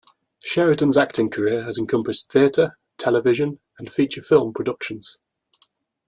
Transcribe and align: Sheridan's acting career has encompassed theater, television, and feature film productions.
Sheridan's 0.43 0.97
acting 0.97 1.29
career 1.29 1.61
has 1.61 1.77
encompassed 1.77 2.31
theater, 2.31 2.79
television, 2.97 3.59
and 3.77 3.87
feature 3.91 4.23
film 4.23 4.51
productions. 4.51 5.19